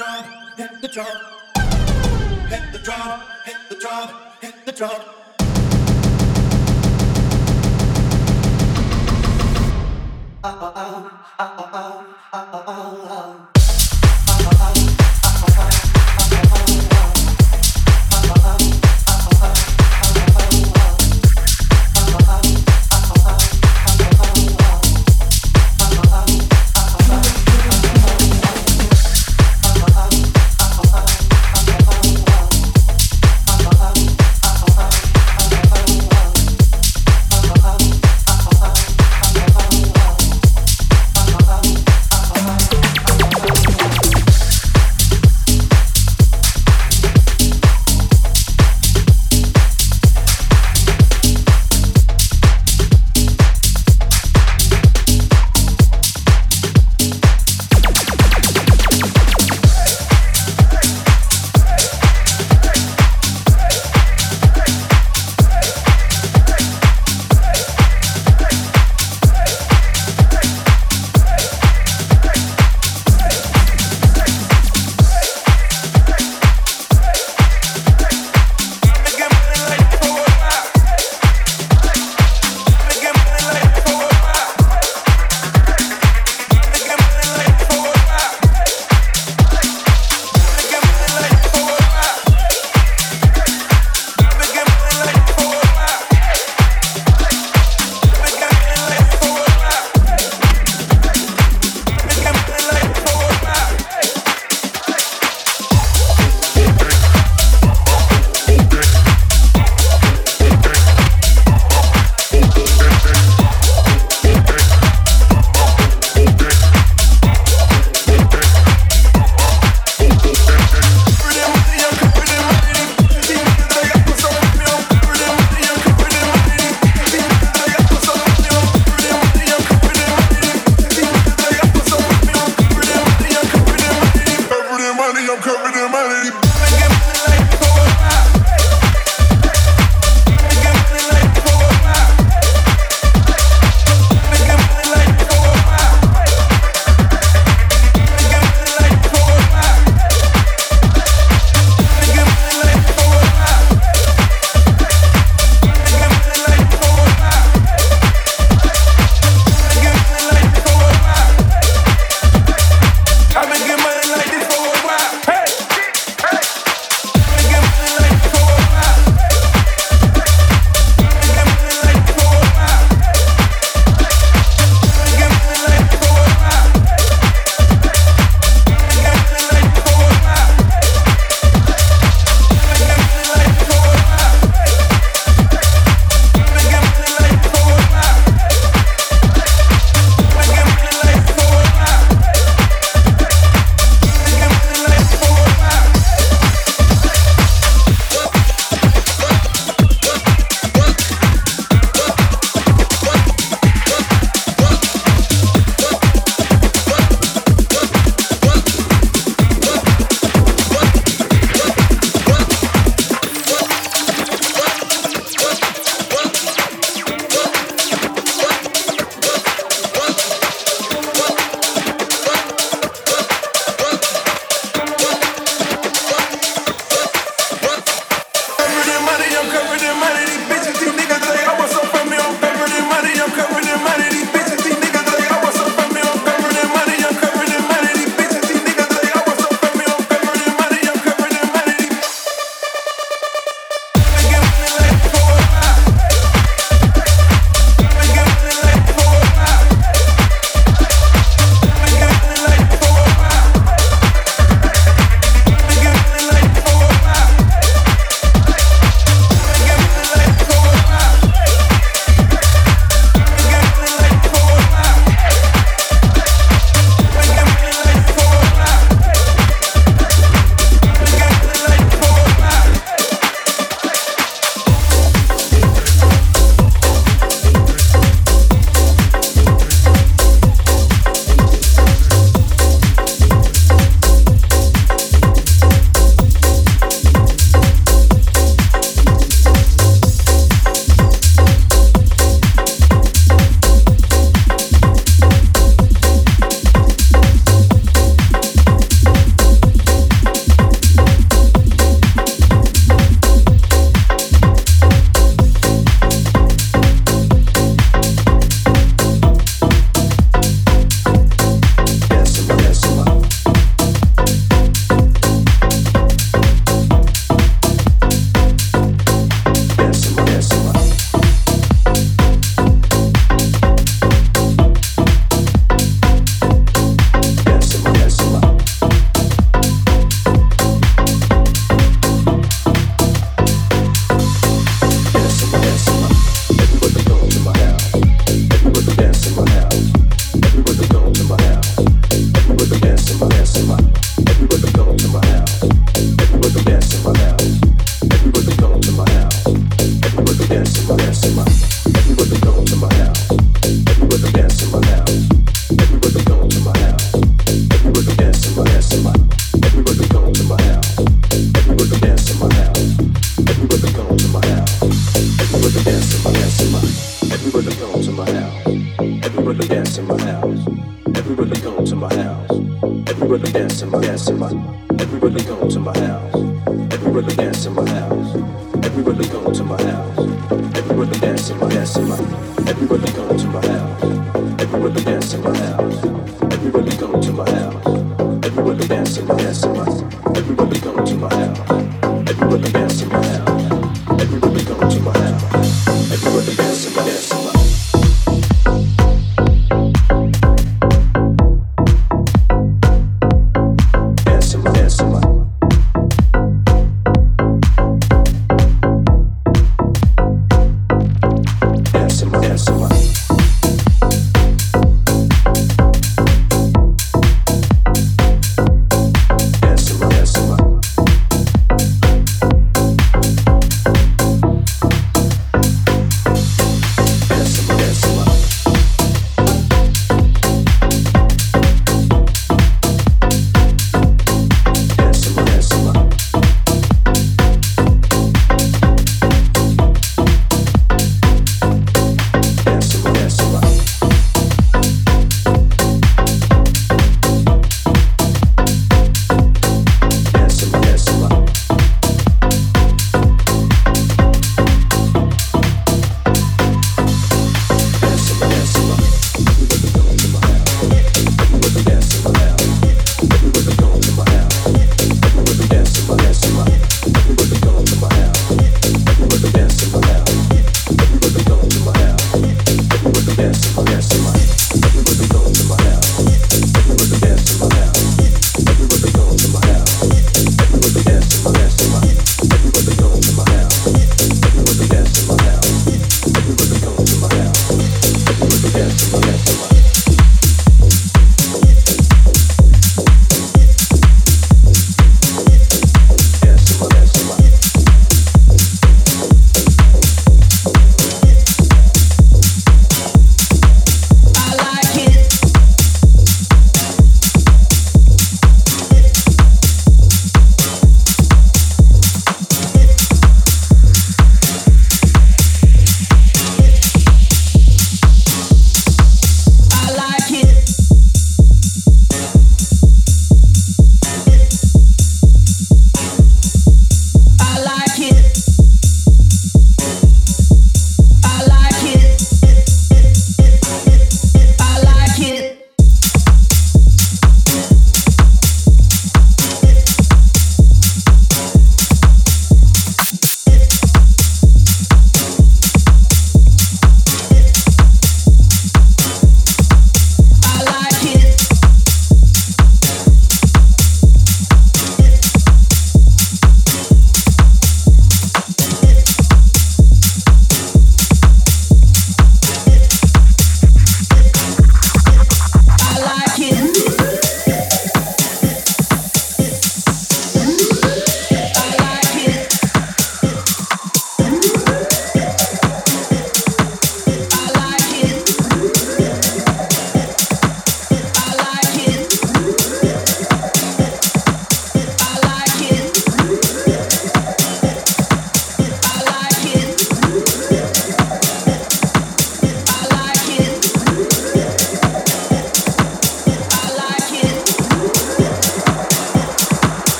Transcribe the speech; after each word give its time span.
drum, 0.00 0.24
hit 0.56 0.80
the 0.80 0.88
drum. 0.88 1.06
Hit 2.48 2.72
the 2.72 2.78
drum, 2.78 3.20
hit 3.44 3.56
the 3.68 3.74
drum, 3.74 4.08
hit 4.40 4.54
the 4.64 4.72
drum. 4.72 5.00
Oh, 10.42 10.72
oh, 10.74 11.10
oh, 11.38 11.54
oh, 11.58 11.70
oh, 11.74 12.16
oh, 12.32 12.64
oh, 12.66 13.46
oh. 13.54 13.59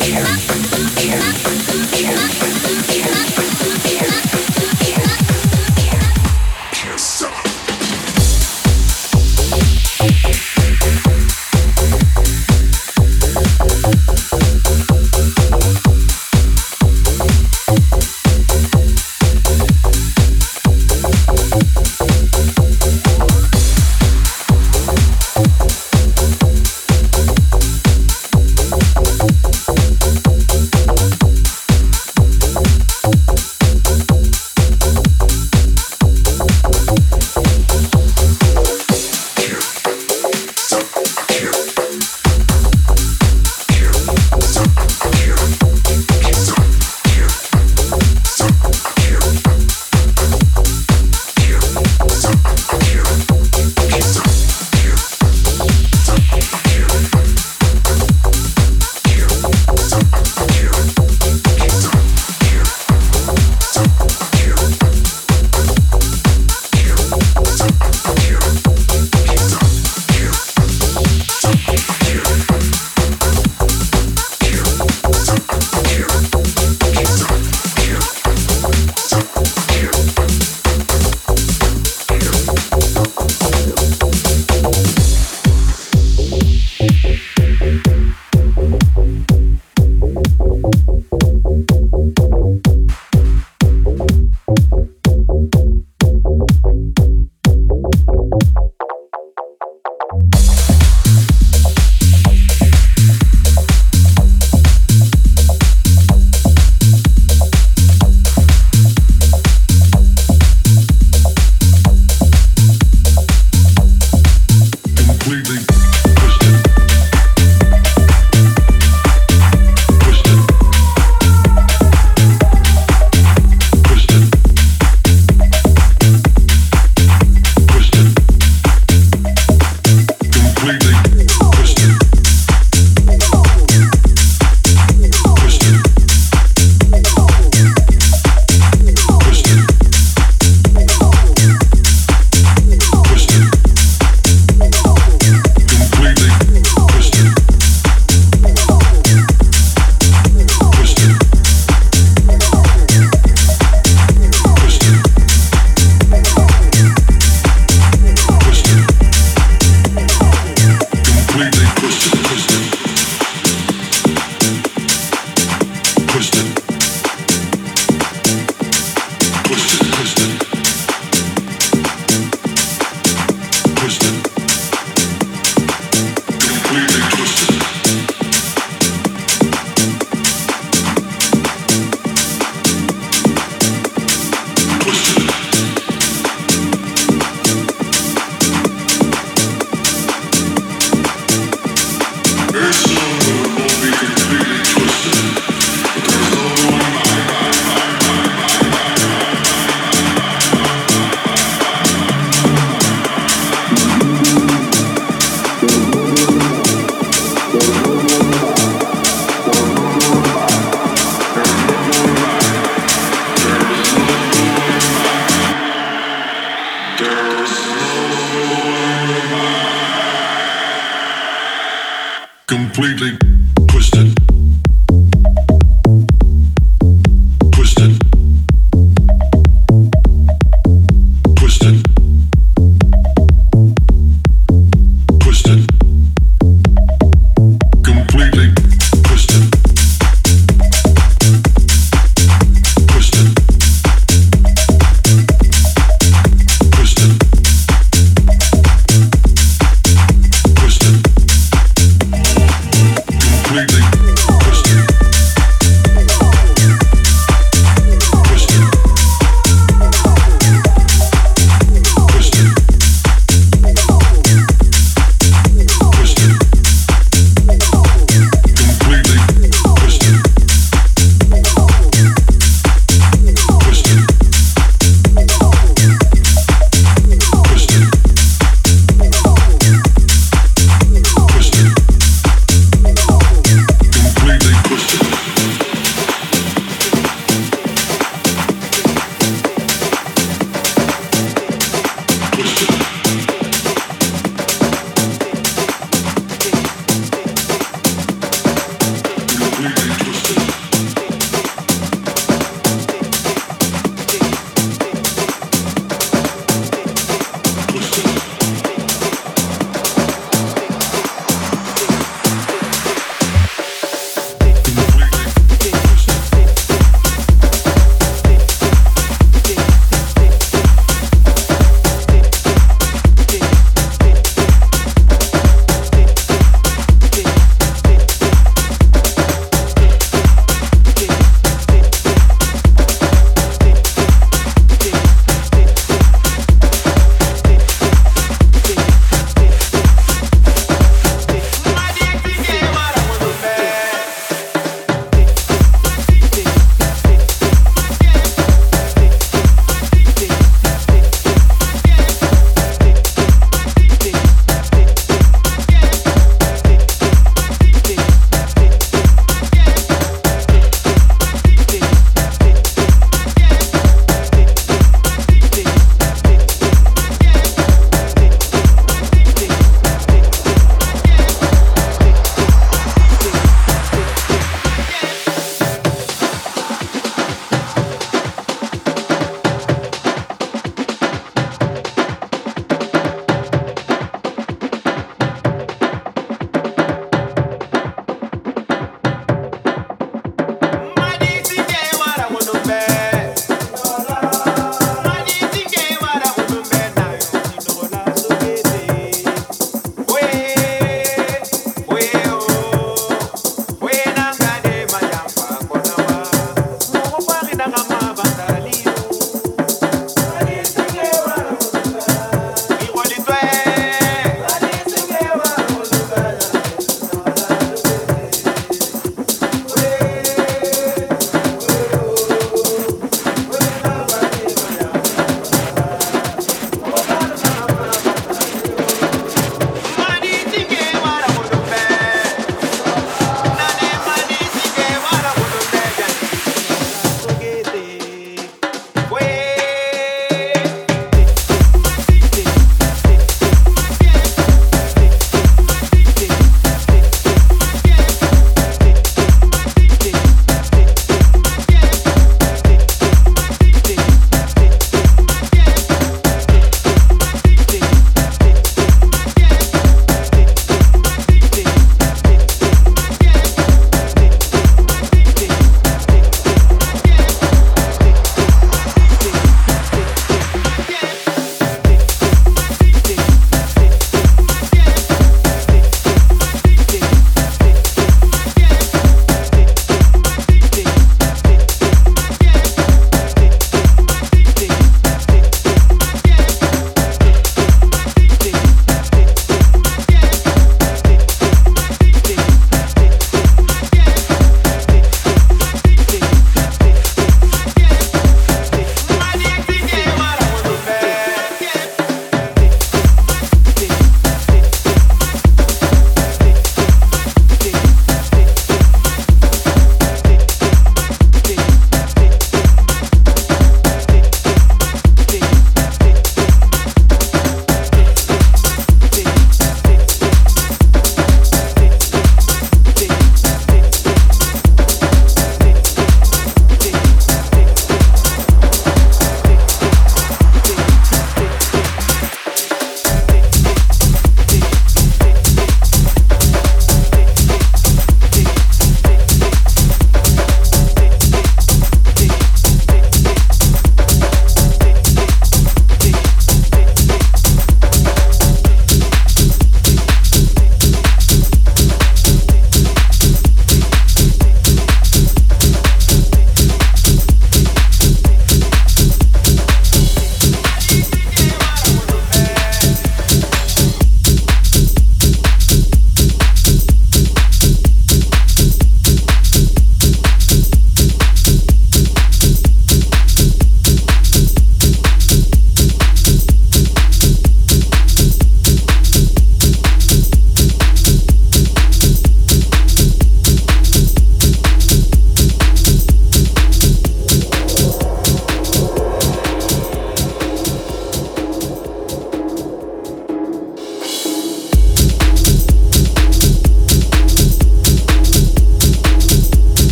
Completely 0.00 1.63